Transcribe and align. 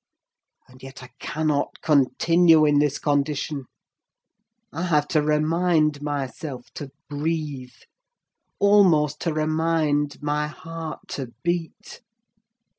And 0.67 0.81
yet 0.81 1.03
I 1.03 1.11
cannot 1.19 1.79
continue 1.83 2.65
in 2.65 2.79
this 2.79 2.97
condition! 2.97 3.65
I 4.73 4.81
have 4.81 5.07
to 5.09 5.21
remind 5.21 6.01
myself 6.01 6.71
to 6.73 6.89
breathe—almost 7.07 9.19
to 9.21 9.31
remind 9.31 10.19
my 10.23 10.47
heart 10.47 11.01
to 11.09 11.33
beat! 11.43 12.01